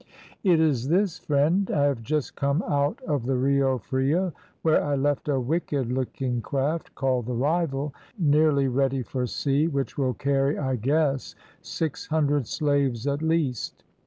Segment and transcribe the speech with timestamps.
[0.43, 4.95] "It is this, friend; I have just come out of the Rio Frio, where I
[4.95, 10.57] left a wicked looking craft, called the Rival, nearly ready for sea, which will carry,
[10.57, 13.83] I guess, six hundred slaves at least.